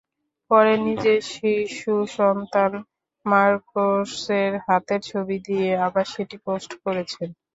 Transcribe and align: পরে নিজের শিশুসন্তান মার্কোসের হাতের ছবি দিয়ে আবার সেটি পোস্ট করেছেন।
পরে 0.51 0.73
নিজের 0.85 1.19
শিশুসন্তান 1.31 2.71
মার্কোসের 3.25 4.51
হাতের 4.65 5.01
ছবি 5.09 5.37
দিয়ে 5.47 5.69
আবার 5.87 6.05
সেটি 6.13 6.35
পোস্ট 6.45 6.71
করেছেন। 6.83 7.29